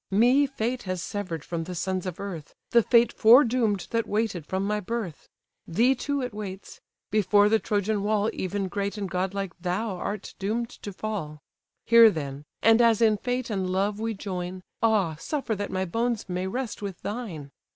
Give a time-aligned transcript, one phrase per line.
[0.09, 4.47] Me fate has sever'd from the sons of earth, The fate fore doom'd that waited
[4.47, 5.29] from my birth:
[5.67, 6.81] Thee too it waits;
[7.11, 11.43] before the Trojan wall Even great and godlike thou art doom'd to fall.
[11.85, 16.27] Hear then; and as in fate and love we join, Ah suffer that my bones
[16.27, 17.51] may rest with thine!